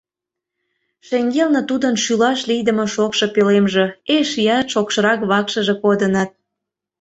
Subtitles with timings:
[1.07, 3.85] Шеҥгелне тудын шӱлаш лийдыме шокшо пӧлемже,
[4.15, 6.29] эшеат шокшырак вакшыже кодыныт.